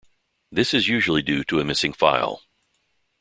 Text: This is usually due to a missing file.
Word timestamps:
This 0.51 0.73
is 0.73 0.87
usually 0.87 1.21
due 1.21 1.43
to 1.43 1.59
a 1.59 1.63
missing 1.63 1.93
file. 1.93 2.41